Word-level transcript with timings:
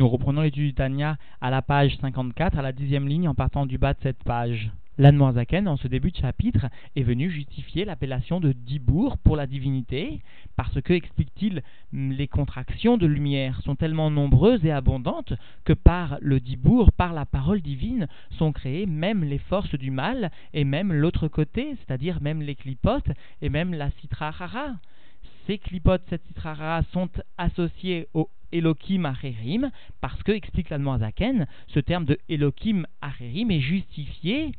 Nous 0.00 0.08
reprenons 0.08 0.40
l'étude 0.40 0.64
du 0.64 0.72
Tanya 0.72 1.18
à 1.42 1.50
la 1.50 1.60
page 1.60 1.98
54, 2.00 2.58
à 2.58 2.62
la 2.62 2.72
dixième 2.72 3.06
ligne, 3.06 3.28
en 3.28 3.34
partant 3.34 3.66
du 3.66 3.76
bas 3.76 3.92
de 3.92 3.98
cette 4.02 4.24
page. 4.24 4.70
L'Anmoazaken, 4.96 5.68
en 5.68 5.76
ce 5.76 5.88
début 5.88 6.10
de 6.10 6.16
chapitre, 6.16 6.68
est 6.96 7.02
venu 7.02 7.30
justifier 7.30 7.84
l'appellation 7.84 8.40
de 8.40 8.52
Dibour 8.52 9.18
pour 9.18 9.36
la 9.36 9.46
divinité, 9.46 10.22
parce 10.56 10.80
que, 10.80 10.94
explique-t-il, 10.94 11.62
les 11.92 12.28
contractions 12.28 12.96
de 12.96 13.06
lumière 13.06 13.60
sont 13.60 13.76
tellement 13.76 14.10
nombreuses 14.10 14.64
et 14.64 14.72
abondantes 14.72 15.34
que 15.66 15.74
par 15.74 16.16
le 16.22 16.40
Dibour, 16.40 16.92
par 16.92 17.12
la 17.12 17.26
parole 17.26 17.60
divine, 17.60 18.08
sont 18.38 18.52
créées 18.52 18.86
même 18.86 19.22
les 19.22 19.36
forces 19.36 19.74
du 19.74 19.90
mal 19.90 20.30
et 20.54 20.64
même 20.64 20.94
l'autre 20.94 21.28
côté, 21.28 21.76
c'est-à-dire 21.76 22.22
même 22.22 22.40
les 22.40 22.54
clipotes 22.54 23.10
et 23.42 23.50
même 23.50 23.74
la 23.74 23.90
citrahara. 24.00 24.76
Ces 25.46 25.58
clipotes, 25.58 26.04
cette 26.08 26.24
citrahara, 26.26 26.84
sont 26.84 27.10
associées 27.36 28.08
au 28.14 28.30
Elohim 28.52 29.04
Acherim, 29.04 29.70
parce 30.00 30.22
que, 30.22 30.32
explique 30.32 30.70
l'Admoazaken, 30.70 31.46
ce 31.68 31.80
terme 31.80 32.04
de 32.04 32.18
Elohim 32.28 32.86
Acherim 33.00 33.50
est 33.50 33.60
justifié 33.60 34.52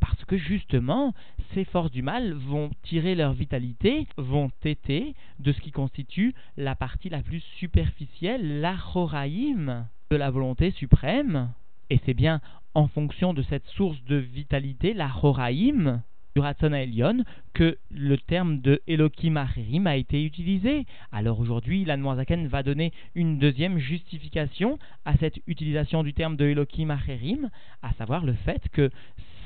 parce 0.00 0.24
que 0.26 0.36
justement, 0.36 1.14
ces 1.54 1.64
forces 1.64 1.90
du 1.90 2.02
mal 2.02 2.34
vont 2.34 2.70
tirer 2.82 3.14
leur 3.14 3.32
vitalité, 3.32 4.06
vont 4.18 4.50
téter 4.60 5.14
de 5.38 5.50
ce 5.50 5.60
qui 5.62 5.70
constitue 5.70 6.34
la 6.58 6.74
partie 6.74 7.08
la 7.08 7.22
plus 7.22 7.40
superficielle, 7.56 8.60
l'achoraïm 8.60 9.86
de 10.10 10.16
la 10.16 10.30
volonté 10.30 10.72
suprême. 10.72 11.50
Et 11.88 12.00
c'est 12.04 12.14
bien 12.14 12.42
en 12.74 12.86
fonction 12.86 13.32
de 13.32 13.42
cette 13.42 13.66
source 13.68 14.02
de 14.04 14.16
vitalité, 14.16 14.92
l'achoraïm, 14.92 16.02
du 16.34 16.40
Ratson 16.40 16.72
Elion 16.72 17.24
que 17.52 17.78
le 17.90 18.18
terme 18.18 18.60
de 18.60 18.82
Elohim 18.88 19.36
Acherim 19.36 19.86
a 19.86 19.96
été 19.96 20.24
utilisé. 20.24 20.84
Alors 21.12 21.38
aujourd'hui, 21.38 21.84
l'Anmoazaken 21.84 22.48
va 22.48 22.64
donner 22.64 22.92
une 23.14 23.38
deuxième 23.38 23.78
justification 23.78 24.78
à 25.04 25.16
cette 25.16 25.38
utilisation 25.46 26.02
du 26.02 26.12
terme 26.12 26.36
de 26.36 26.46
Elohim 26.46 26.90
Acherim, 26.90 27.50
à 27.82 27.92
savoir 27.94 28.24
le 28.24 28.32
fait 28.32 28.68
que 28.70 28.90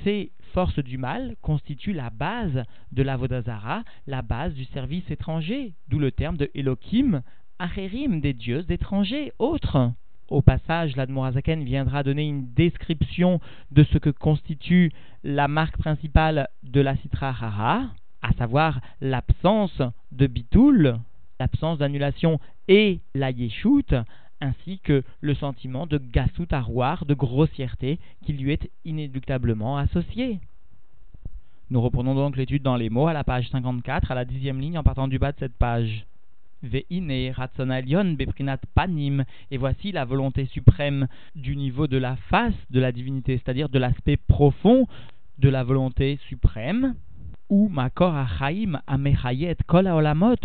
ces 0.03 0.33
forces 0.55 0.78
du 0.78 0.97
mal 0.97 1.36
constituent 1.42 1.92
la 1.92 2.09
base 2.09 2.64
de 2.92 3.03
la 3.03 3.16
Vodazara, 3.16 3.83
la 4.06 4.22
base 4.22 4.55
du 4.55 4.64
service 4.64 5.11
étranger, 5.11 5.75
d'où 5.89 5.98
le 5.98 6.11
terme 6.11 6.39
de 6.39 6.50
Elohim 6.55 7.22
Acherim, 7.59 8.20
des 8.20 8.33
dieux 8.33 8.64
étrangers, 8.70 9.33
autres. 9.39 9.92
Au 10.29 10.43
passage, 10.43 10.95
l'Admorazaken 10.95 11.65
viendra 11.65 12.03
donner 12.03 12.29
une 12.29 12.53
description 12.53 13.41
de 13.71 13.83
ce 13.84 13.97
que 13.97 14.11
constitue 14.11 14.93
la 15.25 15.48
marque 15.48 15.79
principale 15.79 16.48
de 16.62 16.83
la 16.83 16.97
Citra 16.97 17.29
Hara, 17.29 17.87
à 18.21 18.33
savoir 18.34 18.81
l'absence 19.01 19.81
de 20.12 20.27
bitoul, 20.27 20.99
l'absence 21.41 21.79
d'annulation 21.79 22.41
et 22.69 23.01
la 23.15 23.31
yeshut, 23.31 23.95
ainsi 24.43 24.81
que 24.81 25.03
le 25.23 25.34
sentiment 25.34 25.87
de 25.87 25.97
gassout 25.97 26.53
arroir, 26.53 27.06
de 27.06 27.15
grossièreté 27.15 27.99
qui 28.25 28.34
lui 28.34 28.53
est 28.53 28.71
inéluctablement 28.84 29.79
associé. 29.79 30.41
Nous 31.71 31.81
reprenons 31.81 32.15
donc 32.15 32.37
l'étude 32.37 32.62
dans 32.62 32.77
les 32.77 32.91
mots 32.91 33.09
à 33.09 33.15
la 33.15 33.25
page 33.25 33.49
54, 33.51 34.11
à 34.11 34.15
la 34.15 34.25
dixième 34.27 34.61
ligne 34.61 34.79
en 34.79 34.83
partant 34.83 35.09
du 35.09 35.19
bas 35.19 35.33
de 35.33 35.39
cette 35.39 35.56
page. 35.56 36.06
Panim, 38.75 39.25
et 39.51 39.56
voici 39.56 39.92
la 39.92 40.05
volonté 40.05 40.47
suprême 40.47 41.06
du 41.34 41.56
niveau 41.56 41.87
de 41.87 41.98
la 41.98 42.17
face 42.31 42.55
de 42.70 42.81
la 42.81 42.92
divinité, 42.92 43.39
c'est-à-dire 43.39 43.69
de 43.69 43.78
l'aspect 43.78 44.17
profond 44.17 44.87
de 45.39 45.48
la 45.48 45.62
volonté 45.62 46.19
suprême, 46.28 46.95
où 47.48 47.69
Makor 47.69 48.15
Achaim 48.15 48.81
Amechayet 48.87 49.56
Kol 49.67 49.87
Olamot 49.87 50.37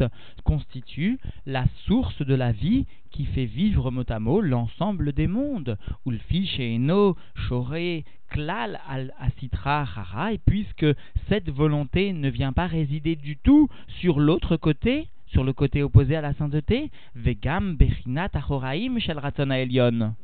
constitue 0.43 1.19
la 1.45 1.65
source 1.85 2.21
de 2.21 2.35
la 2.35 2.51
vie 2.51 2.85
qui 3.11 3.25
fait 3.25 3.45
vivre 3.45 3.91
mot 3.91 4.03
à 4.07 4.19
mot 4.19 4.41
l'ensemble 4.41 5.11
des 5.11 5.27
mondes. 5.27 5.77
Ulfi 6.05 6.47
Sheeno 6.47 7.17
Shore 7.35 8.03
Klal 8.29 8.79
al 8.87 9.13
Asitra 9.19 9.81
Hara, 9.81 10.33
et 10.33 10.39
puisque 10.39 10.85
cette 11.29 11.49
volonté 11.49 12.13
ne 12.13 12.29
vient 12.29 12.53
pas 12.53 12.67
résider 12.67 13.15
du 13.15 13.37
tout 13.37 13.69
sur 13.87 14.19
l'autre 14.19 14.57
côté, 14.57 15.07
sur 15.33 15.43
le 15.43 15.51
côté 15.51 15.83
opposé 15.83 16.15
à 16.15 16.21
la 16.21 16.33
sainteté, 16.35 16.91
Vegam 17.15 17.75
Bechinat 17.75 18.29
Achoraim 18.33 18.99
Shel 18.99 19.19
Elion. 19.51 20.15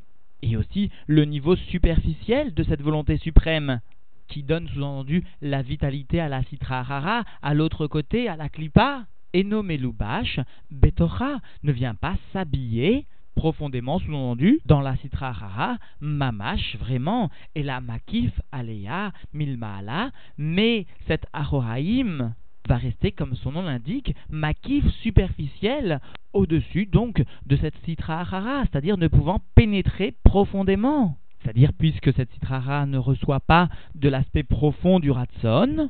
Et 0.42 0.56
aussi 0.56 0.90
le 1.08 1.26
niveau 1.26 1.56
superficiel 1.56 2.54
de 2.54 2.64
cette 2.64 2.82
volonté 2.82 3.18
suprême, 3.18 3.82
qui 4.28 4.44
donne 4.44 4.70
sous-entendu 4.70 5.24
la 5.42 5.64
vitalité 5.64 6.22
à 6.22 6.30
la 6.30 6.44
Sitra 6.44 6.80
Hara, 6.80 7.24
à 7.42 7.54
l'autre 7.54 7.88
côté, 7.88 8.30
à 8.30 8.38
la 8.38 8.48
Klipa. 8.48 9.06
Eno 9.36 9.62
Melubash, 9.62 10.40
Betocha, 10.72 11.40
ne 11.62 11.72
vient 11.72 11.94
pas 11.94 12.16
s'habiller 12.34 13.06
profondément 13.36 14.00
sous-entendu 14.00 14.60
dans 14.66 14.82
la 14.82 14.96
Sitra 14.98 15.30
Hara, 15.30 15.78
Mamash, 16.02 16.78
vraiment, 16.78 17.30
et 17.56 17.64
la 17.64 17.80
Makif, 17.80 18.32
Alea, 18.52 19.12
Milmaala, 19.34 20.12
mais 20.38 20.88
cette 21.08 21.26
Achoraim, 21.32 22.34
va 22.70 22.78
rester, 22.78 23.12
comme 23.12 23.36
son 23.36 23.52
nom 23.52 23.64
l'indique, 23.64 24.16
makif 24.30 24.88
superficiel 25.02 26.00
au-dessus 26.34 26.86
donc 26.86 27.24
de 27.48 27.58
cette 27.58 27.76
citra 27.84 28.22
hara, 28.22 28.64
c'est-à-dire 28.66 28.98
ne 28.98 29.08
pouvant 29.08 29.42
pénétrer 29.56 30.14
profondément. 30.24 31.18
C'est-à-dire 31.42 31.72
puisque 31.78 32.14
cette 32.14 32.30
hara 32.48 32.86
ne 32.86 32.98
reçoit 32.98 33.40
pas 33.40 33.70
de 33.96 34.08
l'aspect 34.08 34.44
profond 34.44 35.00
du 35.00 35.10
ratson, 35.10 35.90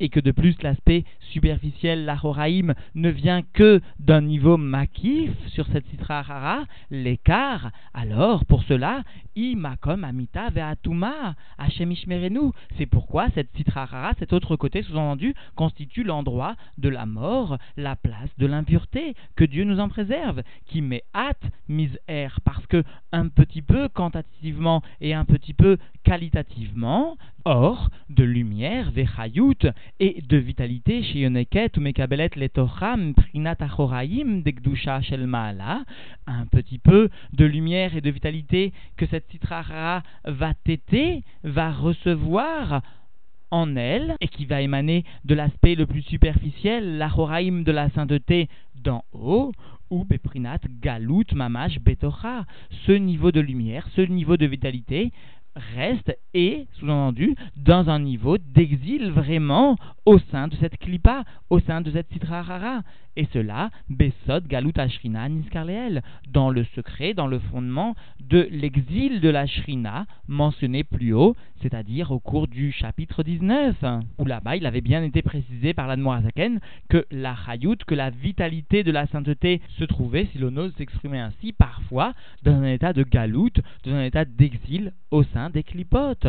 et 0.00 0.08
que 0.08 0.18
de 0.18 0.32
plus 0.32 0.60
l'aspect 0.62 1.04
superficiel, 1.20 2.04
l'ahoraïm, 2.04 2.74
ne 2.94 3.10
vient 3.10 3.42
que 3.52 3.80
d'un 3.98 4.22
niveau 4.22 4.56
makif 4.56 5.30
sur 5.48 5.66
cette 5.68 5.86
citra 5.88 6.20
hara, 6.20 6.64
l'écart, 6.90 7.70
alors 7.94 8.44
pour 8.46 8.64
cela, 8.64 9.02
imakom 9.36 10.02
amita 10.04 10.50
ve'atuma, 10.50 11.34
hashemishmerenu. 11.58 12.50
C'est 12.76 12.86
pourquoi 12.86 13.28
cette 13.34 13.54
citra 13.56 13.82
hara, 13.82 14.12
cet 14.18 14.32
autre 14.32 14.56
côté 14.56 14.82
sous-entendu, 14.82 15.34
constitue 15.54 16.02
l'endroit 16.02 16.56
de 16.78 16.88
la 16.88 17.06
mort, 17.06 17.58
la 17.76 17.94
place 17.94 18.30
de 18.38 18.46
l'impureté, 18.46 19.14
que 19.36 19.44
Dieu 19.44 19.64
nous 19.64 19.80
en 19.80 19.88
préserve, 19.88 20.42
qui 20.66 20.80
met 20.80 21.04
hâte, 21.14 21.44
mise 21.68 21.98
air, 22.08 22.40
parce 22.44 22.66
que 22.66 22.82
un 23.12 23.28
petit 23.28 23.62
peu 23.62 23.88
quantitativement 23.88 24.82
et 25.00 25.14
un 25.14 25.24
petit 25.24 25.54
peu 25.54 25.76
qualitativement, 26.04 27.16
or, 27.44 27.90
de 28.08 28.24
lumière, 28.24 28.90
vechayut, 28.90 29.66
et 29.98 30.22
de 30.28 30.36
vitalité 30.36 31.02
chez 31.02 31.20
Yoneket 31.20 31.76
ou 31.76 31.80
Mekabelet 31.80 32.30
letocham 32.36 33.14
prinat 33.14 33.56
achoraim 33.60 34.42
degdusha 34.42 35.00
shel 35.02 35.26
maala, 35.26 35.84
un 36.26 36.46
petit 36.46 36.78
peu 36.78 37.08
de 37.32 37.44
lumière 37.44 37.96
et 37.96 38.00
de 38.00 38.10
vitalité 38.10 38.72
que 38.96 39.06
cette 39.06 39.30
citrara 39.30 40.02
va 40.24 40.54
téter, 40.54 41.22
va 41.44 41.70
recevoir 41.72 42.82
en 43.50 43.76
elle 43.76 44.16
et 44.20 44.28
qui 44.28 44.46
va 44.46 44.60
émaner 44.60 45.04
de 45.24 45.34
l'aspect 45.34 45.74
le 45.74 45.86
plus 45.86 46.02
superficiel, 46.02 46.98
l'achoraim 46.98 47.62
de 47.62 47.72
la 47.72 47.90
sainteté 47.90 48.48
d'en 48.76 49.04
haut, 49.12 49.52
ou 49.90 50.04
beprinat 50.04 50.60
galut 50.80 51.26
mamash 51.34 51.80
betocha, 51.80 52.44
ce 52.86 52.92
niveau 52.92 53.32
de 53.32 53.40
lumière, 53.40 53.88
ce 53.96 54.02
niveau 54.02 54.36
de 54.36 54.46
vitalité 54.46 55.12
reste 55.56 56.16
et, 56.34 56.66
sous-entendu, 56.78 57.34
dans 57.56 57.90
un 57.90 57.98
niveau 57.98 58.38
d'exil 58.38 59.10
vraiment 59.10 59.76
au 60.06 60.18
sein 60.30 60.48
de 60.48 60.56
cette 60.56 60.78
klipa, 60.78 61.24
au 61.50 61.60
sein 61.60 61.80
de 61.80 61.90
cette 61.90 62.12
citrahara. 62.12 62.82
Et 63.16 63.26
cela, 63.32 63.70
Besod 63.88 64.46
Galut 64.46 64.72
Ashrina 64.76 65.28
Niskarleel, 65.28 66.02
dans 66.28 66.48
le 66.48 66.64
secret, 66.76 67.12
dans 67.12 67.26
le 67.26 67.40
fondement 67.40 67.96
de 68.20 68.48
l'exil 68.52 69.20
de 69.20 69.28
la 69.28 69.46
Shrina 69.46 70.06
mentionné 70.28 70.84
plus 70.84 71.12
haut, 71.12 71.36
c'est-à-dire 71.60 72.12
au 72.12 72.20
cours 72.20 72.46
du 72.46 72.70
chapitre 72.70 73.24
19, 73.24 73.84
où 74.18 74.24
là-bas 74.24 74.56
il 74.56 74.64
avait 74.64 74.80
bien 74.80 75.02
été 75.02 75.22
précisé 75.22 75.74
par 75.74 75.88
l'Admorazaken 75.88 76.60
que 76.88 77.04
la 77.10 77.34
Hayut, 77.48 77.78
que 77.84 77.96
la 77.96 78.10
vitalité 78.10 78.84
de 78.84 78.92
la 78.92 79.08
sainteté 79.08 79.60
se 79.78 79.84
trouvait, 79.84 80.28
si 80.32 80.38
l'on 80.38 80.56
ose 80.56 80.72
s'exprimer 80.76 81.18
ainsi, 81.18 81.52
parfois 81.52 82.14
dans 82.44 82.52
un 82.52 82.72
état 82.72 82.92
de 82.92 83.02
Galut, 83.02 83.52
dans 83.84 83.92
un 83.92 84.04
état 84.04 84.24
d'exil 84.24 84.92
au 85.10 85.24
sein 85.24 85.39
des 85.48 85.62
clipotes. 85.62 86.26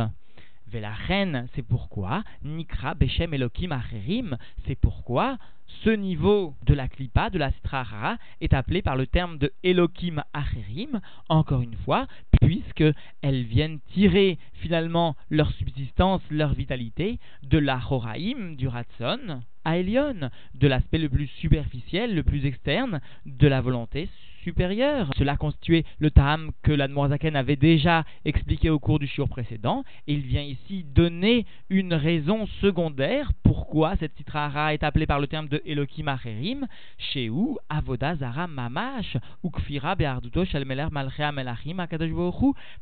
La 0.74 0.94
reine, 0.94 1.48
c'est 1.54 1.68
pourquoi 1.68 2.24
Nikra 2.44 2.96
Beshem 2.96 3.34
Elohim 3.34 3.72
Acherim, 3.72 4.38
c'est 4.66 4.80
pourquoi 4.80 5.38
ce 5.84 5.90
niveau 5.90 6.56
de 6.66 6.74
la 6.74 6.88
klipa, 6.88 7.30
de 7.30 7.38
la 7.38 7.52
strahara, 7.52 8.18
est 8.40 8.54
appelé 8.54 8.82
par 8.82 8.96
le 8.96 9.06
terme 9.06 9.38
de 9.38 9.52
Elohim 9.64 10.24
Acherim, 10.34 11.02
encore 11.28 11.62
une 11.62 11.76
fois, 11.76 12.08
puisque 12.42 12.86
elles 13.22 13.44
viennent 13.44 13.80
tirer 13.94 14.40
finalement 14.54 15.16
leur 15.30 15.52
subsistance, 15.52 16.22
leur 16.30 16.54
vitalité 16.54 17.20
de 17.44 17.58
la 17.58 17.80
Horaim, 17.90 18.56
du 18.56 18.68
Ratson, 18.68 19.42
à 19.66 19.78
Elion, 19.78 20.30
de 20.56 20.68
l'aspect 20.68 20.98
le 20.98 21.10
plus 21.10 21.28
superficiel, 21.28 22.16
le 22.16 22.24
plus 22.24 22.46
externe 22.46 23.02
de 23.26 23.48
la 23.48 23.62
volonté 23.62 24.10
Cela 24.44 25.38
constituait 25.38 25.86
le 26.00 26.12
Taham 26.12 26.52
que 26.64 26.72
l'Admorazaken 26.72 27.36
avait 27.36 27.56
déjà 27.56 28.04
expliqué 28.26 28.70
au 28.70 28.80
cours 28.80 29.00
du 29.00 29.08
shiur 29.08 29.30
précédent. 29.30 29.84
Et 30.08 30.14
il 30.14 30.22
vient 30.22 30.42
ici 30.42 30.84
donner 30.84 31.46
une 31.70 31.94
raison 31.94 32.48
secondaire 32.62 33.32
pourquoi 33.44 33.96
cette 33.98 34.16
Sitra 34.18 34.74
est 34.74 34.84
appelée 34.84 35.06
par 35.06 35.20
le 35.20 35.28
terme 35.28 35.48
de 35.48 35.62
Elohim 35.66 36.08
Acherim, 36.08 36.68
chez 36.98 37.30
où 37.30 37.58
Avoda 37.70 38.16
Zara 38.16 38.48
Mamash, 38.48 39.18
ou 39.44 39.50
Kfira 39.50 39.96
Be'arduto 39.96 40.46
Shalmeler 40.46 40.88
Malchea 40.92 41.32
Melachim 41.32 41.80
Akadosh 41.80 42.12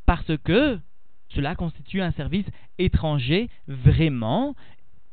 parce 0.05 0.31
que 0.43 0.79
cela 1.29 1.55
constitue 1.55 2.01
un 2.01 2.11
service 2.11 2.45
étranger 2.79 3.49
vraiment, 3.67 4.55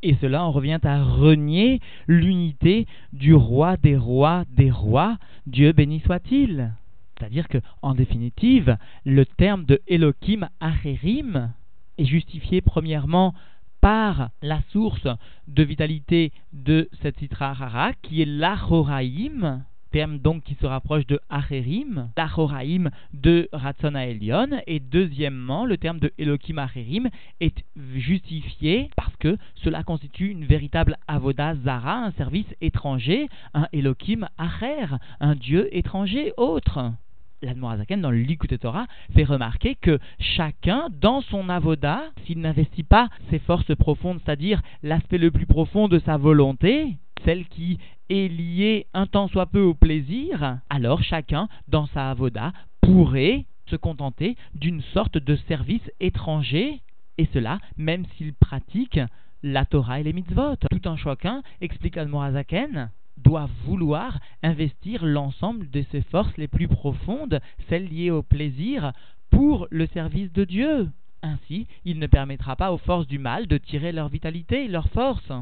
et 0.07 0.17
cela 0.21 0.45
en 0.45 0.53
revient 0.53 0.79
à 0.85 1.03
renier 1.03 1.81
l'unité 2.07 2.87
du 3.13 3.35
roi 3.35 3.77
des 3.77 3.97
rois 3.97 4.45
des 4.51 4.71
rois, 4.71 5.19
Dieu 5.47 5.73
béni 5.73 5.99
soit-il. 5.99 6.73
C'est-à-dire 7.19 7.49
que, 7.49 7.59
en 7.83 7.95
définitive, 7.95 8.77
le 9.05 9.27
terme 9.27 9.65
de 9.65 9.83
Elohim 9.89 10.49
Acherim 10.61 11.53
est 11.99 12.05
justifié 12.05 12.61
premièrement 12.61 13.35
par 13.81 14.31
la 14.43 14.61
source 14.71 15.09
de 15.49 15.63
vitalité 15.65 16.31
de 16.53 16.89
cette 17.03 17.19
citra 17.19 17.93
qui 18.03 18.23
est 18.23 18.27
l'Achoraïm, 18.27 19.65
terme 19.97 20.19
donc 20.19 20.43
qui 20.43 20.57
se 20.61 20.67
rapproche 20.67 21.07
de 21.07 21.19
Acherim, 21.31 22.11
l'Achoraim 22.19 22.91
de 23.15 23.49
Ratzon 23.51 23.95
Elion, 23.95 24.49
et 24.67 24.79
deuxièmement, 24.79 25.65
le 25.65 25.79
terme 25.79 26.01
de 26.01 26.13
Elohim 26.19 26.59
Acherim 26.59 27.09
est 27.41 27.65
justifié 27.95 28.91
parce 28.95 29.17
que 29.17 29.39
cela 29.55 29.85
constitue 29.85 30.29
une 30.29 30.45
véritable 30.45 30.99
avoda 31.09 31.55
zara, 31.65 31.95
un 31.95 32.11
service 32.11 32.45
étranger, 32.61 33.31
un 33.55 33.69
Elohim 33.73 34.29
Acher, 34.37 34.99
un 35.21 35.35
dieu 35.35 35.75
étranger 35.75 36.35
autre. 36.37 36.93
l'Admorazaken, 37.41 38.03
dans 38.03 38.11
le 38.11 38.19
Likut 38.19 38.59
Torah, 38.59 38.89
fait 39.15 39.25
remarquer 39.25 39.77
que 39.77 39.99
chacun, 40.19 40.89
dans 41.01 41.23
son 41.23 41.49
avoda, 41.49 42.03
s'il 42.27 42.41
n'investit 42.41 42.83
pas 42.83 43.09
ses 43.31 43.39
forces 43.39 43.75
profondes, 43.75 44.21
c'est-à-dire 44.23 44.61
l'aspect 44.83 45.17
le 45.17 45.31
plus 45.31 45.47
profond 45.47 45.89
de 45.89 45.99
sa 46.01 46.19
volonté, 46.19 46.99
celle 47.25 47.47
qui 47.47 47.79
est 48.09 48.29
liée 48.29 48.87
un 48.95 49.07
temps 49.07 49.29
soit 49.29 49.47
peu 49.47 49.63
au 49.63 49.75
plaisir, 49.75 50.59
alors 50.71 51.03
chacun, 51.03 51.49
dans 51.69 51.87
sa 51.87 52.11
avoda, 52.11 52.53
pourrait 52.81 53.45
se 53.67 53.77
contenter 53.77 54.37
d'une 54.55 54.83
sorte 54.83 55.19
de 55.19 55.37
service 55.49 55.91
étranger, 56.01 56.81
et 57.19 57.29
cela 57.33 57.59
même 57.77 58.05
s'il 58.17 58.35
pratique 58.35 59.01
la 59.43 59.65
Torah 59.65 60.01
et 60.01 60.03
les 60.03 60.13
mitzvot. 60.13 60.57
Tout 60.57 60.89
un 60.89 60.97
chacun, 60.97 61.43
explique 61.61 61.97
Admorazaken, 61.97 62.91
doit 63.17 63.49
vouloir 63.65 64.19
investir 64.43 65.05
l'ensemble 65.05 65.71
de 65.71 65.85
ses 65.91 66.03
forces 66.03 66.37
les 66.37 66.49
plus 66.49 66.69
profondes, 66.69 67.41
celles 67.69 67.89
liées 67.89 68.11
au 68.11 68.23
plaisir, 68.23 68.93
pour 69.31 69.67
le 69.71 69.87
service 69.87 70.33
de 70.33 70.45
Dieu. 70.45 70.91
Ainsi, 71.23 71.67
il 71.85 71.99
ne 71.99 72.07
permettra 72.07 72.57
pas 72.57 72.73
aux 72.73 72.79
forces 72.79 73.07
du 73.07 73.19
mal 73.19 73.47
de 73.47 73.59
tirer 73.59 73.91
leur 73.91 74.09
vitalité 74.09 74.65
et 74.65 74.69
leur 74.69 74.89
force. 74.91 75.33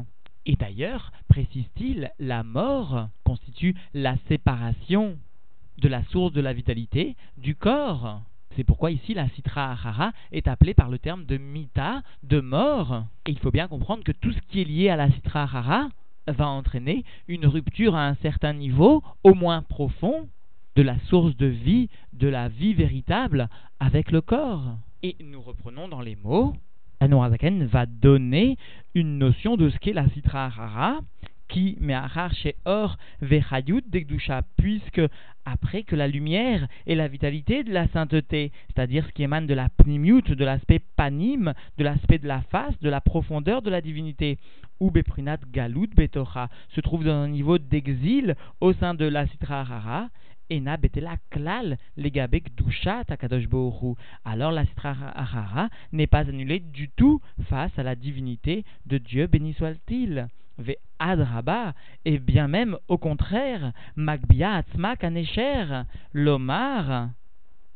Et 0.45 0.55
d'ailleurs, 0.55 1.11
précise-t-il, 1.27 2.11
la 2.19 2.43
mort 2.43 3.09
constitue 3.23 3.75
la 3.93 4.15
séparation 4.27 5.17
de 5.77 5.87
la 5.87 6.03
source 6.05 6.33
de 6.33 6.41
la 6.41 6.53
vitalité 6.53 7.15
du 7.37 7.55
corps. 7.55 8.21
C'est 8.55 8.63
pourquoi 8.63 8.91
ici 8.91 9.13
la 9.13 9.27
citra 9.29 9.71
ahara 9.71 10.13
est 10.31 10.47
appelée 10.47 10.73
par 10.73 10.89
le 10.89 10.99
terme 10.99 11.25
de 11.25 11.37
mita, 11.37 12.03
de 12.23 12.39
mort. 12.39 13.05
Et 13.25 13.31
il 13.31 13.39
faut 13.39 13.51
bien 13.51 13.67
comprendre 13.67 14.03
que 14.03 14.13
tout 14.13 14.31
ce 14.31 14.39
qui 14.47 14.61
est 14.61 14.65
lié 14.65 14.89
à 14.89 14.95
la 14.95 15.11
citra 15.11 15.43
ahara 15.43 15.89
va 16.27 16.47
entraîner 16.47 17.03
une 17.27 17.47
rupture 17.47 17.95
à 17.95 18.07
un 18.07 18.15
certain 18.15 18.53
niveau, 18.53 19.03
au 19.23 19.33
moins 19.33 19.61
profond, 19.61 20.29
de 20.75 20.81
la 20.81 20.97
source 21.07 21.35
de 21.37 21.45
vie, 21.45 21.89
de 22.13 22.27
la 22.27 22.49
vie 22.49 22.73
véritable 22.73 23.49
avec 23.79 24.11
le 24.11 24.21
corps. 24.21 24.77
Et 25.03 25.15
nous 25.19 25.41
reprenons 25.41 25.87
dans 25.87 26.01
les 26.01 26.15
mots, 26.15 26.55
Anorazaken 26.99 27.65
va 27.65 27.85
donner 27.85 28.57
une 28.93 29.17
notion 29.17 29.57
de 29.57 29.69
ce 29.69 29.77
qu'est 29.79 29.93
la 29.93 30.07
citra 30.09 30.49
rara, 30.49 30.99
qui 31.47 31.77
me'achar 31.79 32.31
or 32.65 32.97
vechayut 33.21 33.83
degdusha, 33.87 34.41
puisque 34.57 35.01
après 35.45 35.83
que 35.83 35.95
la 35.95 36.07
lumière 36.07 36.67
et 36.87 36.95
la 36.95 37.07
vitalité 37.07 37.63
de 37.63 37.71
la 37.71 37.87
sainteté, 37.89 38.51
c'est-à-dire 38.67 39.05
ce 39.05 39.11
qui 39.11 39.23
émane 39.23 39.45
de 39.45 39.53
la 39.53 39.69
pnimiut, 39.69 40.23
de 40.23 40.45
l'aspect 40.45 40.81
panim, 40.95 41.53
de 41.77 41.83
l'aspect 41.83 42.17
de 42.17 42.27
la 42.27 42.41
face, 42.41 42.79
de 42.79 42.89
la 42.89 43.01
profondeur 43.01 43.61
de 43.61 43.69
la 43.69 43.81
divinité, 43.81 44.37
ou 44.79 44.91
beprinat 44.91 45.37
galut 45.51 45.89
betocha, 45.95 46.49
se 46.69 46.81
trouve 46.81 47.03
dans 47.03 47.13
un 47.13 47.27
niveau 47.27 47.57
d'exil 47.57 48.35
au 48.59 48.73
sein 48.73 48.93
de 48.93 49.05
la 49.05 49.27
citra 49.27 49.63
rara, 49.63 50.09
Ena 50.49 50.77
betela 50.77 51.17
klal 51.31 51.77
legabek 51.97 52.55
dusha 52.55 53.03
takadosh 53.03 53.47
Alors 54.23 54.51
la 54.51 54.65
citra 54.65 55.69
n'est 55.91 56.07
pas 56.07 56.29
annulée 56.29 56.59
du 56.59 56.89
tout 56.89 57.21
face 57.49 57.77
à 57.77 57.83
la 57.83 57.95
divinité 57.95 58.63
de 58.85 58.97
Dieu, 58.97 59.27
béni 59.27 59.53
soit-il. 59.53 60.27
Ve 60.57 60.75
adraba, 60.99 61.73
et 62.05 62.17
bien 62.17 62.47
même 62.47 62.77
au 62.87 62.97
contraire, 62.97 63.73
magbia 63.97 64.53
atzma 64.53 64.95
kanesher, 64.95 65.83
l'omar, 66.13 67.09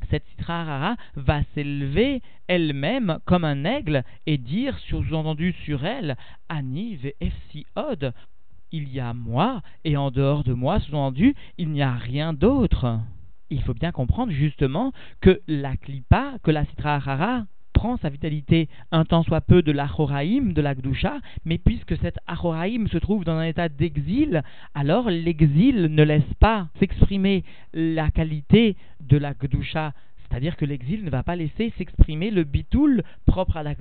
cette 0.10 0.24
rara 0.42 0.96
va 1.16 1.42
s'élever 1.54 2.22
elle-même 2.48 3.20
comme 3.26 3.44
un 3.44 3.66
aigle 3.66 4.04
et 4.26 4.38
dire, 4.38 4.78
sous-entendu 4.80 5.54
sur 5.66 5.86
elle, 5.86 6.16
Ani 6.48 6.96
ve 6.96 7.12
od, 7.76 8.14
il 8.72 8.90
y 8.90 9.00
a 9.00 9.14
moi, 9.14 9.62
et 9.84 9.98
en 9.98 10.12
dehors 10.12 10.44
de 10.44 10.54
moi, 10.54 10.80
sous-entendu, 10.80 11.36
il 11.58 11.70
n'y 11.70 11.82
a 11.82 11.94
rien 11.94 12.34
d'autre. 12.34 13.00
Il 13.50 13.62
faut 13.62 13.74
bien 13.74 13.92
comprendre 13.92 14.32
justement 14.32 14.94
que 15.22 15.42
la 15.48 15.76
klipa, 15.76 16.34
que 16.44 16.52
la 16.52 16.66
rara 16.84 17.46
prend 17.74 17.98
sa 17.98 18.10
vitalité 18.10 18.68
un 18.92 19.06
temps 19.06 19.24
soit 19.24 19.40
peu 19.40 19.62
de 19.62 19.72
l'achoraïm, 19.72 20.52
de 20.52 20.62
la 20.62 20.76
mais 21.46 21.58
puisque 21.58 21.98
cet 21.98 22.18
achoraïm 22.28 22.90
se 22.90 22.98
trouve 22.98 23.24
dans 23.24 23.38
un 23.38 23.46
état 23.46 23.70
d'exil, 23.70 24.44
alors 24.76 25.10
l'exil 25.10 25.84
ne 25.84 26.04
laisse 26.04 26.34
pas 26.40 26.68
s'exprimer 26.80 27.46
la 27.74 28.12
qualité 28.12 28.76
de 29.00 29.18
la 29.18 29.34
c'est-à-dire 30.30 30.58
que 30.58 30.66
l'exil 30.66 31.04
ne 31.04 31.10
va 31.10 31.24
pas 31.24 31.36
laisser 31.36 31.74
s'exprimer 31.78 32.30
le 32.32 32.44
bitoul 32.44 33.04
propre 33.26 33.58
à 33.58 33.64
la 33.64 33.74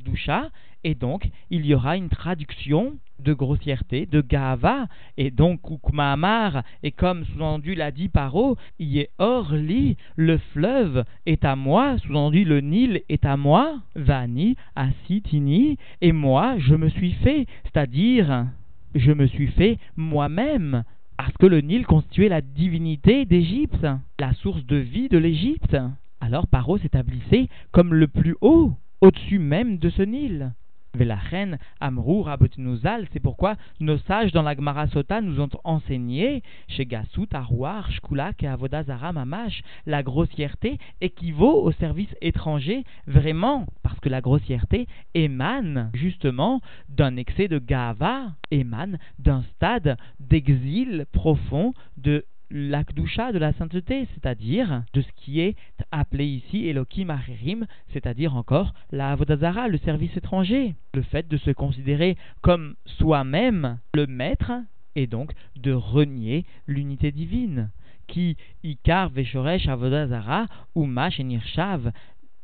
et 0.84 0.94
donc 0.94 1.28
il 1.50 1.66
y 1.66 1.74
aura 1.74 1.96
une 1.96 2.08
traduction 2.08 2.94
de 3.18 3.32
grossièreté, 3.32 4.06
de 4.06 4.20
gava, 4.20 4.86
et 5.16 5.30
donc 5.30 5.60
Amar, 5.98 6.62
et 6.82 6.92
comme 6.92 7.24
sous-entendu 7.24 7.74
l'a 7.74 7.90
dit 7.90 8.08
Paro, 8.08 8.56
y 8.78 9.00
est 9.00 9.10
hors 9.18 9.52
lit, 9.54 9.96
le 10.14 10.38
fleuve 10.38 11.04
est 11.26 11.44
à 11.44 11.56
moi, 11.56 11.98
sous-entendu 11.98 12.44
le 12.44 12.60
Nil 12.60 13.02
est 13.08 13.24
à 13.24 13.36
moi, 13.36 13.80
Vani, 13.96 14.56
Asitini, 14.76 15.78
et 16.00 16.12
moi 16.12 16.56
je 16.58 16.76
me 16.76 16.88
suis 16.88 17.12
fait, 17.12 17.46
c'est-à-dire 17.64 18.46
je 18.94 19.12
me 19.12 19.26
suis 19.26 19.48
fait 19.48 19.78
moi-même, 19.96 20.84
parce 21.16 21.36
que 21.38 21.46
le 21.46 21.60
Nil 21.60 21.84
constituait 21.86 22.28
la 22.28 22.40
divinité 22.40 23.24
d'Égypte, 23.24 23.86
la 24.20 24.32
source 24.34 24.64
de 24.64 24.76
vie 24.76 25.08
de 25.08 25.18
l'Égypte. 25.18 25.76
Alors 26.20 26.46
Paro 26.46 26.78
s'établissait 26.78 27.48
comme 27.70 27.94
le 27.94 28.08
plus 28.08 28.36
haut, 28.40 28.72
au-dessus 29.00 29.38
même 29.38 29.78
de 29.78 29.90
ce 29.90 30.02
Nil. 30.02 30.52
Velachen, 30.94 31.58
Amrou, 31.80 32.22
Rabotinouzal, 32.22 33.06
c'est 33.12 33.20
pourquoi 33.20 33.56
nos 33.78 33.98
sages 33.98 34.32
dans 34.32 34.42
la 34.42 34.56
Gemara 34.56 34.88
Sota 34.88 35.20
nous 35.20 35.40
ont 35.40 35.50
enseigné, 35.64 36.42
chez 36.66 36.86
Gassut, 36.86 37.28
Arouar, 37.32 37.90
Shkulak 37.92 38.42
et 38.42 38.48
Avodazara 38.48 39.12
Mamash, 39.12 39.62
la 39.86 40.02
grossièreté 40.02 40.78
équivaut 41.00 41.62
au 41.62 41.72
service 41.72 42.14
étranger, 42.20 42.84
vraiment, 43.06 43.66
parce 43.82 44.00
que 44.00 44.08
la 44.08 44.20
grossièreté 44.20 44.88
émane 45.14 45.90
justement 45.94 46.60
d'un 46.88 47.16
excès 47.16 47.48
de 47.48 47.58
gava, 47.58 48.32
émane 48.50 48.98
d'un 49.18 49.42
stade 49.54 49.96
d'exil 50.18 51.06
profond, 51.12 51.74
de 51.96 52.24
l'akdusha 52.50 53.32
de 53.32 53.38
la 53.38 53.52
sainteté, 53.52 54.06
c'est-à-dire 54.14 54.82
de 54.92 55.02
ce 55.02 55.08
qui 55.16 55.40
est 55.40 55.56
appelé 55.90 56.26
ici 56.26 56.66
Elohim 56.66 57.10
Acherim, 57.10 57.66
c'est-à-dire 57.92 58.36
encore 58.36 58.74
la 58.90 59.12
Avodazara, 59.12 59.68
le 59.68 59.78
service 59.78 60.16
étranger, 60.16 60.74
le 60.94 61.02
fait 61.02 61.28
de 61.28 61.36
se 61.36 61.50
considérer 61.50 62.16
comme 62.40 62.74
soi-même 62.86 63.78
le 63.94 64.06
maître 64.06 64.52
et 64.96 65.06
donc 65.06 65.32
de 65.56 65.72
renier 65.72 66.44
l'unité 66.66 67.12
divine. 67.12 67.70
Qui 68.06 68.38
ikar 68.64 69.10
veshoresh 69.10 69.68
avodazara 69.68 70.46
ou 70.74 70.86
mash 70.86 71.20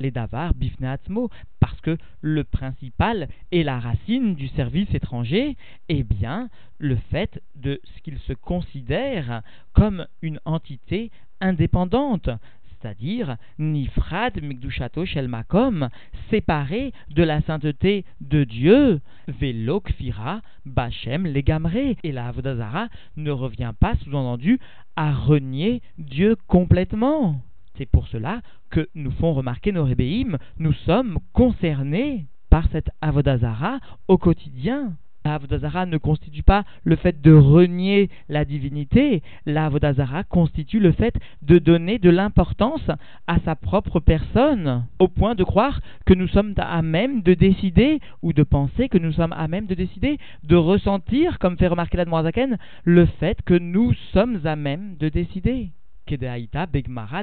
les 0.05 0.11
davar 0.11 0.53
bifneatzmo, 0.53 1.31
parce 1.61 1.81
que 1.81 1.97
le 2.21 2.45
principal 2.45 3.27
et 3.53 3.65
la 3.65 3.81
racine 3.81 4.35
du 4.35 4.49
service 4.49 4.93
étranger 4.93 5.57
est 5.89 6.03
bien 6.03 6.51
le 6.79 6.97
fait 7.11 7.43
de 7.55 7.81
ce 7.85 8.03
qu'il 8.03 8.19
se 8.19 8.35
considère 8.35 9.41
comme 9.73 10.07
une 10.21 10.41
entité 10.45 11.11
indépendante, 11.41 12.29
c'est-à-dire 12.69 13.39
Nifrad 13.59 14.43
Mikdushato 14.43 15.07
Shel 15.07 15.27
Makom, 15.27 15.89
séparé 16.29 16.93
de 17.09 17.23
la 17.23 17.41
sainteté 17.41 18.05
de 18.21 18.45
Dieu, 18.45 19.01
Velo 19.27 19.81
Kfira 19.81 20.43
Bachem 20.67 21.27
Legamre, 21.27 21.97
et 22.03 22.13
la 22.13 22.29
Avodazara 22.29 22.89
ne 23.17 23.31
revient 23.31 23.73
pas 23.81 23.95
sous-entendu 24.05 24.61
à 24.97 25.15
renier 25.15 25.81
Dieu 25.97 26.37
complètement. 26.47 27.41
C'est 27.77 27.87
pour 27.87 28.07
cela 28.07 28.41
que 28.71 28.89
nous 28.95 29.11
font 29.11 29.33
remarquer 29.33 29.73
nos 29.73 29.85
rébéim, 29.85 30.39
nous 30.59 30.73
sommes 30.73 31.19
concernés 31.33 32.27
par 32.49 32.69
cette 32.71 32.91
Avodazara 33.01 33.81
au 34.07 34.17
quotidien. 34.17 34.93
La 35.25 35.35
Avodazara 35.35 35.87
ne 35.87 35.97
constitue 35.97 36.45
pas 36.45 36.65
le 36.85 36.95
fait 36.95 37.21
de 37.21 37.33
renier 37.33 38.11
la 38.29 38.45
divinité, 38.45 39.23
la 39.47 39.67
Avodazara 39.67 40.23
constitue 40.23 40.79
le 40.79 40.93
fait 40.93 41.15
de 41.43 41.59
donner 41.59 41.99
de 41.99 42.11
l'importance 42.11 42.89
à 43.27 43.41
sa 43.41 43.57
propre 43.57 43.99
personne, 43.99 44.87
au 45.01 45.09
point 45.09 45.35
de 45.35 45.43
croire 45.43 45.81
que 46.05 46.15
nous 46.15 46.29
sommes 46.29 46.55
à 46.59 46.81
même 46.83 47.23
de 47.23 47.35
décider, 47.35 47.99
ou 48.23 48.33
de 48.33 48.43
penser 48.45 48.89
que 48.89 48.99
nous 48.99 49.13
sommes 49.13 49.33
à 49.33 49.49
même 49.49 49.67
de 49.67 49.75
décider, 49.75 50.19
de 50.45 50.57
ressentir, 50.57 51.41
comme 51.41 51.57
fait 51.57 51.69
remarquer 51.69 51.97
la 51.97 52.23
Zaken, 52.23 52.59
le 52.85 53.07
fait 53.07 53.41
que 53.43 53.55
nous 53.55 53.95
sommes 54.13 54.47
à 54.47 54.55
même 54.55 54.97
de 54.99 55.09
décider. 55.09 55.71
Begmara, 56.07 57.23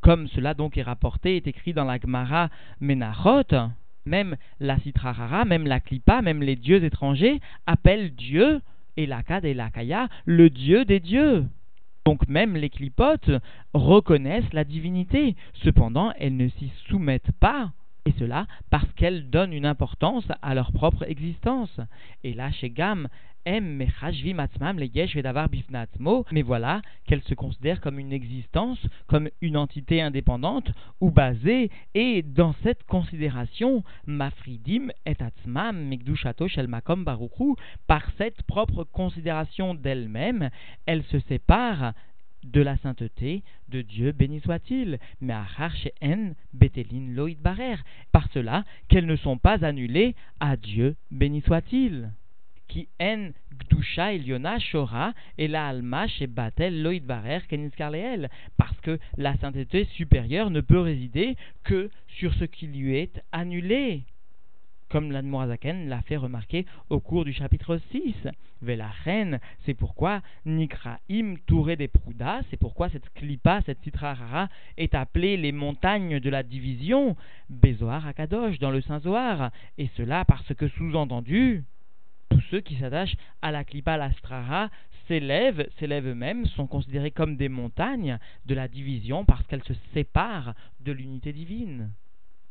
comme 0.00 0.28
cela 0.28 0.54
donc 0.54 0.76
est 0.76 0.82
rapporté, 0.82 1.36
est 1.36 1.46
écrit 1.46 1.72
dans 1.72 1.84
la 1.84 1.98
Gemara 1.98 2.48
Menachot 2.80 3.70
même 4.06 4.36
la 4.58 4.78
Citrarara, 4.80 5.44
même 5.44 5.66
la 5.66 5.80
Klippa, 5.80 6.22
même 6.22 6.42
les 6.42 6.56
dieux 6.56 6.82
étrangers 6.84 7.40
appellent 7.66 8.14
Dieu, 8.14 8.60
et 8.96 9.06
l'Akad 9.06 9.44
et 9.44 9.54
l'Akaya, 9.54 10.08
le 10.24 10.50
Dieu 10.50 10.84
des 10.84 11.00
dieux. 11.00 11.46
Donc 12.04 12.28
même 12.28 12.56
les 12.56 12.70
clipotes 12.70 13.30
reconnaissent 13.72 14.52
la 14.52 14.64
divinité, 14.64 15.36
cependant 15.62 16.12
elles 16.18 16.36
ne 16.36 16.48
s'y 16.48 16.72
soumettent 16.88 17.32
pas, 17.40 17.72
et 18.06 18.12
cela 18.18 18.46
parce 18.70 18.90
qu'elles 18.94 19.28
donnent 19.30 19.52
une 19.52 19.66
importance 19.66 20.26
à 20.42 20.54
leur 20.54 20.72
propre 20.72 21.04
existence. 21.04 21.80
Et 22.24 22.32
là, 22.32 22.50
chez 22.50 22.70
Gam, 22.70 23.08
mais 23.46 23.88
voilà 26.42 26.82
qu'elle 27.06 27.22
se 27.22 27.34
considère 27.34 27.80
comme 27.80 27.98
une 27.98 28.12
existence, 28.12 28.78
comme 29.06 29.28
une 29.40 29.56
entité 29.56 30.02
indépendante 30.02 30.70
ou 31.00 31.10
basée, 31.10 31.70
et 31.94 32.22
dans 32.22 32.54
cette 32.62 32.84
considération, 32.84 33.82
mafridim 34.06 34.88
et 35.06 35.16
atzmam 35.18 35.90
shel 36.48 36.68
makom 36.68 37.04
baruchu, 37.04 37.54
par 37.86 38.10
cette 38.18 38.42
propre 38.42 38.84
considération 38.84 39.74
d'elle-même, 39.74 40.50
elle 40.86 41.02
se 41.04 41.18
sépare 41.20 41.94
de 42.44 42.60
la 42.60 42.76
sainteté 42.78 43.42
de 43.68 43.82
Dieu, 43.82 44.12
béni 44.12 44.40
soit-il, 44.40 44.98
mais 45.20 45.34
à 45.34 45.46
en 46.02 46.32
betelin 46.54 47.12
loïd 47.12 47.38
barer, 47.38 47.76
par 48.12 48.28
cela 48.32 48.64
qu'elles 48.88 49.06
ne 49.06 49.16
sont 49.16 49.38
pas 49.38 49.64
annulées 49.64 50.14
à 50.40 50.56
Dieu, 50.56 50.96
béni 51.10 51.42
soit-il 51.42 52.10
qui 52.70 52.88
en 53.00 53.30
gdusha 53.58 54.12
iliona 54.14 54.58
shora 54.60 55.12
et 55.36 55.48
la 55.48 55.66
alma 55.68 56.06
chez 56.06 56.28
batel 56.28 56.86
parce 58.56 58.80
que 58.80 58.98
la 59.16 59.36
sainteté 59.38 59.84
supérieure 59.96 60.50
ne 60.50 60.60
peut 60.60 60.78
résider 60.78 61.36
que 61.64 61.90
sur 62.06 62.32
ce 62.34 62.44
qui 62.44 62.68
lui 62.68 62.96
est 62.96 63.22
annulé. 63.32 64.04
Comme 64.88 65.12
l'Admorazaken 65.12 65.88
l'a 65.88 66.02
fait 66.02 66.16
remarquer 66.16 66.66
au 66.90 66.98
cours 66.98 67.24
du 67.24 67.32
chapitre 67.32 67.80
6. 67.92 68.14
reine, 69.04 69.38
c'est 69.64 69.74
pourquoi 69.74 70.20
Nikraim 70.44 71.36
Touré 71.46 71.76
des 71.76 71.86
Proudas, 71.86 72.42
c'est 72.50 72.56
pourquoi 72.56 72.88
cette 72.88 73.08
Klipa, 73.14 73.62
cette 73.66 73.80
Citrarara, 73.82 74.48
est 74.76 74.96
appelée 74.96 75.36
les 75.36 75.52
montagnes 75.52 76.18
de 76.18 76.30
la 76.30 76.42
division, 76.42 77.16
Bezoar 77.48 78.04
Akadosh, 78.04 78.58
dans 78.58 78.72
le 78.72 78.80
Saint-Zoar, 78.80 79.52
et 79.78 79.88
cela 79.96 80.24
parce 80.24 80.54
que 80.54 80.66
sous-entendu, 80.66 81.62
tous 82.30 82.40
ceux 82.50 82.60
qui 82.60 82.76
s'attachent 82.76 83.16
à 83.42 83.50
la 83.50 83.64
Lastrara 83.96 84.70
s'élèvent, 85.06 85.68
s'élèvent 85.78 86.08
eux-mêmes, 86.08 86.46
sont 86.46 86.66
considérés 86.66 87.10
comme 87.10 87.36
des 87.36 87.48
montagnes 87.48 88.18
de 88.46 88.54
la 88.54 88.68
division 88.68 89.24
parce 89.24 89.46
qu'elles 89.46 89.64
se 89.64 89.74
séparent 89.92 90.54
de 90.80 90.92
l'unité 90.92 91.32
divine. 91.32 91.90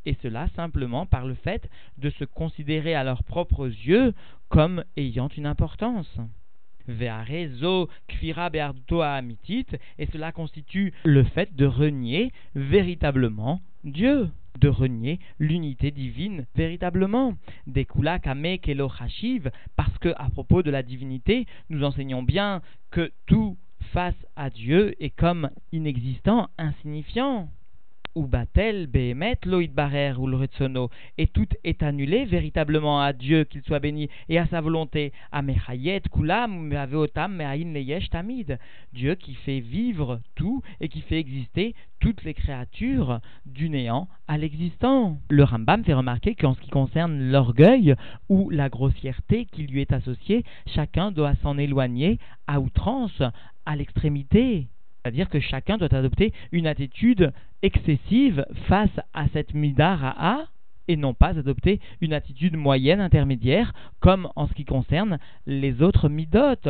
Et 0.05 0.15
cela 0.21 0.47
simplement 0.55 1.05
par 1.05 1.25
le 1.25 1.35
fait 1.35 1.69
de 1.97 2.09
se 2.09 2.25
considérer 2.25 2.95
à 2.95 3.03
leurs 3.03 3.23
propres 3.23 3.67
yeux 3.67 4.13
comme 4.49 4.83
ayant 4.97 5.29
une 5.29 5.45
importance. 5.45 6.19
Ve'arezo 6.87 7.89
kfira 8.07 8.49
amitit, 9.03 9.67
et 9.97 10.07
cela 10.07 10.31
constitue 10.31 10.93
le 11.03 11.23
fait 11.23 11.55
de 11.55 11.65
renier 11.65 12.31
véritablement 12.55 13.61
Dieu 13.83 14.29
de 14.59 14.67
renier 14.67 15.19
l'unité 15.39 15.91
divine 15.91 16.45
véritablement. 16.55 17.35
Dekula 17.67 18.19
kame 18.19 18.59
kelo 18.59 18.91
parce 19.75 19.97
que 19.99 20.09
à 20.17 20.29
propos 20.29 20.63
de 20.63 20.71
la 20.71 20.83
divinité, 20.83 21.45
nous 21.69 21.83
enseignons 21.83 22.23
bien 22.23 22.61
que 22.91 23.11
tout 23.25 23.57
face 23.93 24.27
à 24.35 24.49
Dieu 24.49 24.95
est 25.03 25.09
comme 25.09 25.49
inexistant, 25.71 26.49
insignifiant 26.57 27.49
ou 28.19 28.27
batel 28.27 28.87
behemet 28.87 29.39
loïd 29.45 29.73
barer 29.73 30.13
ou 30.17 30.27
le 30.27 30.37
et 31.17 31.27
tout 31.27 31.47
est 31.63 31.83
annulé 31.83 32.25
véritablement 32.25 33.01
à 33.01 33.13
Dieu 33.13 33.45
qu'il 33.45 33.61
soit 33.61 33.79
béni 33.79 34.09
et 34.27 34.37
à 34.37 34.45
sa 34.47 34.59
volonté 34.59 35.13
amechayet 35.31 36.01
kulam 36.11 36.51
meaveotam 36.67 37.33
meain 37.33 37.73
leyesh 37.73 38.09
tamid 38.09 38.59
Dieu 38.91 39.15
qui 39.15 39.35
fait 39.35 39.61
vivre 39.61 40.19
tout 40.35 40.61
et 40.81 40.89
qui 40.89 40.99
fait 40.99 41.17
exister 41.19 41.75
toutes 42.01 42.23
les 42.23 42.33
créatures 42.33 43.19
du 43.45 43.69
néant 43.69 44.09
à 44.27 44.37
l'existant. 44.37 45.17
Le 45.29 45.43
Rambam 45.43 45.83
fait 45.85 45.93
remarquer 45.93 46.35
qu'en 46.35 46.55
ce 46.55 46.61
qui 46.61 46.69
concerne 46.69 47.31
l'orgueil 47.31 47.95
ou 48.27 48.49
la 48.49 48.67
grossièreté 48.69 49.45
qui 49.45 49.63
lui 49.63 49.81
est 49.81 49.93
associée, 49.93 50.43
chacun 50.67 51.11
doit 51.11 51.35
s'en 51.41 51.57
éloigner 51.57 52.19
à 52.47 52.59
outrance, 52.59 53.21
à 53.65 53.75
l'extrémité. 53.75 54.67
C'est-à-dire 55.01 55.29
que 55.29 55.39
chacun 55.39 55.77
doit 55.77 55.93
adopter 55.93 56.33
une 56.51 56.67
attitude 56.67 57.31
excessive 57.61 58.45
face 58.67 58.99
à 59.13 59.27
cette 59.29 59.53
midara 59.53 60.45
et 60.89 60.97
non 60.97 61.13
pas 61.13 61.37
adopter 61.37 61.79
une 62.01 62.13
attitude 62.13 62.57
moyenne, 62.57 62.99
intermédiaire, 62.99 63.73
comme 64.01 64.29
en 64.35 64.47
ce 64.47 64.53
qui 64.53 64.65
concerne 64.65 65.19
les 65.45 65.81
autres 65.81 66.09
midotes. 66.09 66.67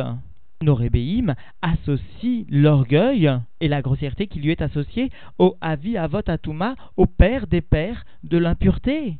Nos 0.62 0.74
rébéim 0.74 1.34
associent 1.62 2.44
l'orgueil 2.50 3.32
et 3.60 3.68
la 3.68 3.80
grossièreté 3.80 4.26
qui 4.26 4.40
lui 4.40 4.50
est 4.50 4.60
associée 4.60 5.10
au 5.38 5.56
avi 5.62 5.96
avot 5.96 6.20
atuma, 6.26 6.76
au 6.98 7.06
père 7.06 7.46
des 7.46 7.62
pères 7.62 8.04
de 8.24 8.36
l'impureté. 8.36 9.16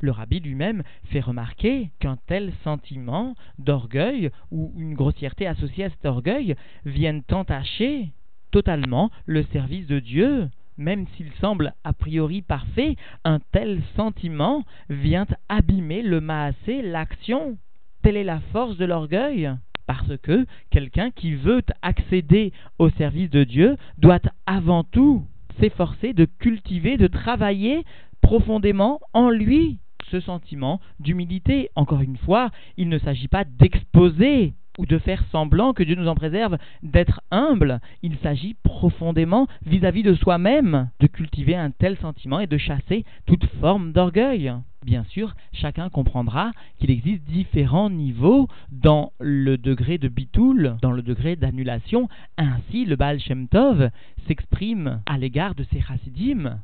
Le 0.00 0.10
rabbi 0.10 0.40
lui-même 0.40 0.82
fait 1.04 1.20
remarquer 1.20 1.90
qu'un 2.00 2.18
tel 2.26 2.52
sentiment 2.64 3.36
d'orgueil 3.58 4.30
ou 4.50 4.72
une 4.76 4.94
grossièreté 4.94 5.46
associée 5.46 5.84
à 5.84 5.90
cet 5.90 6.04
orgueil 6.04 6.56
viennent 6.84 7.22
entacher 7.30 8.10
totalement 8.54 9.10
le 9.26 9.42
service 9.52 9.88
de 9.88 9.98
Dieu. 9.98 10.48
Même 10.78 11.06
s'il 11.16 11.32
semble 11.40 11.74
a 11.82 11.92
priori 11.92 12.40
parfait, 12.40 12.94
un 13.24 13.40
tel 13.50 13.82
sentiment 13.96 14.62
vient 14.88 15.26
abîmer 15.48 16.02
le 16.02 16.20
maasé, 16.20 16.80
l'action. 16.82 17.58
Telle 18.02 18.16
est 18.16 18.22
la 18.22 18.38
force 18.52 18.76
de 18.76 18.84
l'orgueil. 18.84 19.50
Parce 19.88 20.16
que 20.22 20.46
quelqu'un 20.70 21.10
qui 21.10 21.34
veut 21.34 21.64
accéder 21.82 22.52
au 22.78 22.90
service 22.90 23.28
de 23.30 23.42
Dieu 23.42 23.76
doit 23.98 24.22
avant 24.46 24.84
tout 24.84 25.26
s'efforcer 25.58 26.12
de 26.12 26.24
cultiver, 26.24 26.96
de 26.96 27.08
travailler 27.08 27.84
profondément 28.20 29.00
en 29.14 29.30
lui 29.30 29.78
ce 30.12 30.20
sentiment 30.20 30.80
d'humilité. 31.00 31.70
Encore 31.74 32.02
une 32.02 32.18
fois, 32.18 32.50
il 32.76 32.88
ne 32.88 32.98
s'agit 32.98 33.28
pas 33.28 33.42
d'exposer 33.42 34.54
ou 34.78 34.86
de 34.86 34.98
faire 34.98 35.24
semblant 35.30 35.72
que 35.72 35.82
Dieu 35.82 35.94
nous 35.94 36.08
en 36.08 36.14
préserve 36.14 36.58
d'être 36.82 37.20
humble. 37.30 37.80
Il 38.02 38.16
s'agit 38.18 38.54
profondément 38.62 39.46
vis-à-vis 39.66 40.02
de 40.02 40.14
soi-même 40.14 40.90
de 41.00 41.06
cultiver 41.06 41.56
un 41.56 41.70
tel 41.70 41.96
sentiment 41.98 42.40
et 42.40 42.46
de 42.46 42.58
chasser 42.58 43.04
toute 43.26 43.46
forme 43.60 43.92
d'orgueil. 43.92 44.52
Bien 44.84 45.04
sûr, 45.04 45.34
chacun 45.52 45.88
comprendra 45.88 46.52
qu'il 46.78 46.90
existe 46.90 47.24
différents 47.24 47.88
niveaux 47.88 48.48
dans 48.70 49.12
le 49.18 49.56
degré 49.56 49.96
de 49.96 50.08
bitoul, 50.08 50.76
dans 50.82 50.92
le 50.92 51.00
degré 51.00 51.36
d'annulation. 51.36 52.08
Ainsi, 52.36 52.84
le 52.84 52.96
Baal 52.96 53.18
Shem 53.18 53.48
Tov 53.48 53.90
s'exprime 54.26 55.00
à 55.06 55.16
l'égard 55.16 55.54
de 55.54 55.64
ses 55.72 55.80
chassidim 55.80 56.58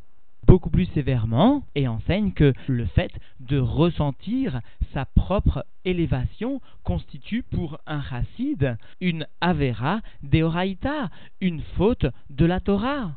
beaucoup 0.51 0.71
plus 0.71 0.87
sévèrement 0.87 1.63
et 1.77 1.87
enseigne 1.87 2.33
que 2.33 2.53
le 2.67 2.85
fait 2.87 3.13
de 3.39 3.57
ressentir 3.57 4.61
sa 4.93 5.05
propre 5.05 5.65
élévation 5.85 6.61
constitue 6.83 7.45
pour 7.45 7.79
un 7.87 8.03
chassid 8.03 8.77
une 9.01 9.29
avera 9.41 10.01
deoraita, 10.25 11.09
une 11.41 11.63
faute 11.77 12.07
de 12.31 12.47
la 12.47 12.59
Torah. 12.59 13.13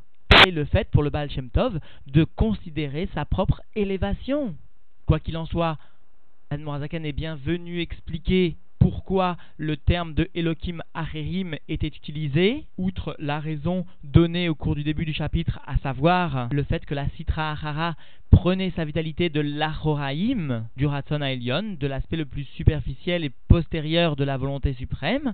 Et 0.46 0.52
le 0.52 0.63
fait 0.63 0.88
pour 0.92 1.02
le 1.02 1.10
Baal 1.10 1.32
Shem 1.32 1.50
Tov 1.50 1.80
de 2.06 2.24
considérer 2.24 3.10
sa 3.16 3.25
propre 3.25 3.63
élévation. 3.75 4.54
Quoi 5.08 5.20
qu'il 5.20 5.36
en 5.36 5.48
soit, 5.48 5.80
Admorazakan 6.52 7.04
est 7.04 7.13
bien 7.13 7.36
venu 7.36 7.82
expliquer 7.82 8.58
pourquoi 8.84 9.38
le 9.56 9.78
terme 9.78 10.13
de 10.13 10.30
Elohim 10.36 10.82
Acherim 10.94 11.56
était 11.70 11.88
utilisé, 11.88 12.66
outre 12.78 13.16
la 13.18 13.40
raison 13.40 13.86
donnée 14.04 14.50
au 14.50 14.56
cours 14.56 14.75
du 14.75 14.84
début 14.84 15.06
du 15.06 15.13
chapitre, 15.13 15.62
à 15.66 15.78
savoir 15.78 16.50
le 16.52 16.63
fait 16.63 16.86
que 16.86 16.94
la 16.94 17.08
Sitra 17.12 17.52
Ahara 17.52 17.96
prenait 18.30 18.74
sa 18.75 18.84
vitalité 18.84 19.30
de 19.30 19.40
l'Achoraïm, 19.40 20.68
du 20.75 20.86
Ratson 20.86 21.22
Aelion, 21.22 21.78
de 21.80 21.88
l'aspect 21.88 22.18
le 22.18 22.25
plus 22.25 22.44
superficiel 22.44 23.24
et 23.24 23.32
postérieur 23.48 24.18
de 24.18 24.25
la 24.25 24.36
volonté 24.36 24.74
suprême, 24.74 25.32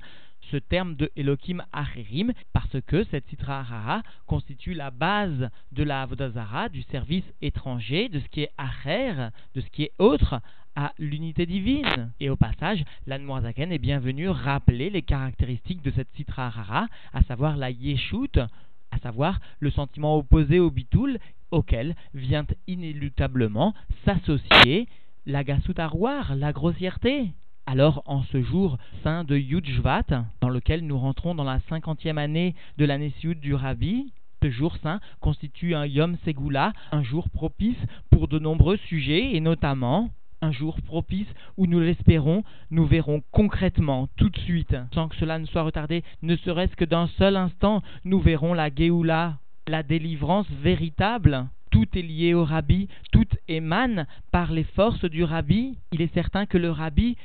ce 0.51 0.57
terme 0.57 0.95
de 0.95 1.11
Elohim 1.15 1.63
Acherim, 1.73 2.33
parce 2.53 2.79
que 2.85 3.03
cette 3.05 3.27
Sitra 3.29 3.61
Ahara 3.61 4.03
constitue 4.27 4.75
la 4.75 4.91
base 4.91 5.49
de 5.71 5.81
la 5.81 6.03
Avodazara, 6.03 6.69
du 6.69 6.83
service 6.83 7.25
étranger, 7.41 8.09
de 8.09 8.19
ce 8.19 8.27
qui 8.27 8.41
est 8.41 8.51
Acher, 8.59 9.29
de 9.55 9.61
ce 9.61 9.69
qui 9.71 9.85
est 9.85 9.93
autre, 9.97 10.39
à 10.79 10.93
l'unité 10.97 11.45
divine. 11.45 12.13
Et 12.21 12.29
au 12.29 12.37
passage, 12.37 12.85
l'Anmoazaken 13.05 13.73
est 13.73 13.79
bienvenu 13.79 14.29
rappeler 14.29 14.89
les 14.89 15.01
caractéristiques 15.01 15.81
de 15.81 15.91
cette 15.91 16.07
Sitra 16.15 16.47
Ahara, 16.47 16.87
à 17.11 17.21
savoir 17.23 17.57
la 17.57 17.69
Yeshut, 17.69 18.37
à 18.37 18.97
savoir 19.03 19.41
le 19.59 19.71
sentiment 19.71 20.15
opposé 20.15 20.57
au 20.59 20.71
Bitoul, 20.71 21.19
auquel 21.51 21.95
vient 22.13 22.45
inéluctablement 22.67 23.73
s'associer 24.05 24.87
la 25.25 25.43
Gasutaroir, 25.43 26.37
la 26.37 26.53
grossièreté. 26.53 27.33
Alors, 27.65 28.01
en 28.05 28.23
ce 28.23 28.41
jour 28.41 28.77
saint 29.03 29.25
de 29.25 29.35
Yudjvat, 29.35 30.05
dans 30.39 30.49
lequel 30.49 30.87
nous 30.87 30.97
rentrons 30.97 31.35
dans 31.35 31.43
la 31.43 31.59
cinquantième 31.67 32.17
année 32.17 32.55
de 32.77 32.85
l'année 32.85 33.13
Sioud 33.19 33.37
du 33.41 33.53
Rabbi, 33.53 34.13
ce 34.41 34.49
jour 34.49 34.77
saint 34.77 35.01
constitue 35.19 35.75
un 35.75 35.85
Yom 35.85 36.15
Segula, 36.23 36.71
un 36.93 37.03
jour 37.03 37.29
propice 37.29 37.83
pour 38.11 38.29
de 38.29 38.39
nombreux 38.39 38.77
sujets, 38.77 39.35
et 39.35 39.41
notamment 39.41 40.09
un 40.41 40.51
jour 40.51 40.81
propice 40.81 41.27
où 41.57 41.67
nous 41.67 41.79
l'espérons, 41.79 42.43
nous 42.71 42.85
verrons 42.85 43.21
concrètement, 43.31 44.07
tout 44.17 44.29
de 44.29 44.39
suite, 44.39 44.75
sans 44.93 45.07
que 45.07 45.15
cela 45.17 45.39
ne 45.39 45.45
soit 45.45 45.63
retardé, 45.63 46.03
ne 46.21 46.35
serait-ce 46.37 46.75
que 46.75 46.85
d'un 46.85 47.07
seul 47.17 47.35
instant, 47.35 47.81
nous 48.05 48.19
verrons 48.19 48.53
la 48.53 48.69
Géoula, 48.73 49.37
la 49.67 49.83
délivrance 49.83 50.47
véritable 50.61 51.47
tout 51.71 51.85
est 51.95 52.01
lié 52.01 52.33
au 52.33 52.43
rabbi, 52.43 52.87
tout 53.11 53.27
émane 53.47 54.07
par 54.31 54.51
les 54.51 54.63
forces 54.63 55.05
du 55.05 55.23
rabbi. 55.23 55.77
Il 55.91 56.01
est 56.01 56.13
certain 56.13 56.45
que 56.45 56.57
le 56.57 56.71
rabbi 56.71 57.15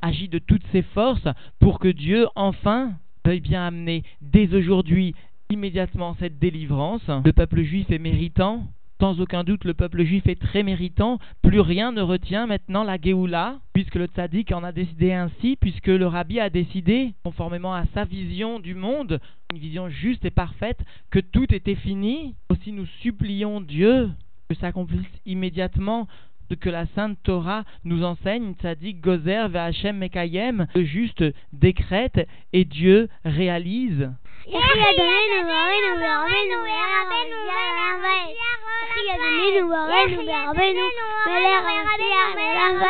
agit 0.00 0.28
de 0.28 0.38
toutes 0.38 0.66
ses 0.72 0.82
forces 0.82 1.28
pour 1.60 1.78
que 1.78 1.88
Dieu, 1.88 2.26
enfin, 2.34 2.94
veuille 3.24 3.40
bien 3.40 3.66
amener 3.66 4.02
dès 4.20 4.52
aujourd'hui 4.54 5.14
immédiatement 5.50 6.16
cette 6.18 6.38
délivrance. 6.38 7.08
Le 7.24 7.32
peuple 7.32 7.62
juif 7.62 7.90
est 7.90 7.98
méritant. 7.98 8.66
Sans 9.02 9.20
aucun 9.20 9.42
doute, 9.42 9.64
le 9.64 9.74
peuple 9.74 10.04
juif 10.04 10.28
est 10.28 10.40
très 10.40 10.62
méritant. 10.62 11.18
Plus 11.42 11.58
rien 11.58 11.90
ne 11.90 12.02
retient 12.02 12.46
maintenant 12.46 12.84
la 12.84 12.98
Géoula, 13.02 13.58
puisque 13.72 13.96
le 13.96 14.06
tzaddik 14.06 14.52
en 14.52 14.62
a 14.62 14.70
décidé 14.70 15.12
ainsi, 15.12 15.56
puisque 15.60 15.88
le 15.88 16.06
rabbi 16.06 16.38
a 16.38 16.50
décidé, 16.50 17.12
conformément 17.24 17.74
à 17.74 17.82
sa 17.94 18.04
vision 18.04 18.60
du 18.60 18.76
monde, 18.76 19.18
une 19.52 19.58
vision 19.58 19.88
juste 19.88 20.24
et 20.24 20.30
parfaite, 20.30 20.78
que 21.10 21.18
tout 21.18 21.52
était 21.52 21.74
fini. 21.74 22.36
Aussi 22.48 22.70
nous 22.70 22.86
supplions 23.00 23.60
Dieu 23.60 24.08
que 24.48 24.54
s'accomplisse 24.54 25.10
immédiatement 25.26 26.06
ce 26.48 26.54
que 26.54 26.70
la 26.70 26.86
Sainte 26.94 27.18
Torah 27.24 27.64
nous 27.82 28.04
enseigne, 28.04 28.54
tzaddik 28.54 29.00
gozer 29.00 29.48
ve'Hashem 29.48 29.96
mekayem, 29.96 30.68
le 30.76 30.84
juste 30.84 31.24
décrète 31.52 32.28
et 32.52 32.64
Dieu 32.64 33.08
réalise. 33.24 34.12
de 39.12 39.18
Menudo, 39.18 39.86
Menudo, 39.86 40.54
Menudo, 40.54 40.90
Menudo, 41.26 41.62
Menudo, 42.36 42.86